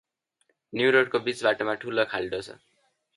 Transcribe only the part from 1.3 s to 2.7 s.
बाटोमा ठुलो खाल्डो छ।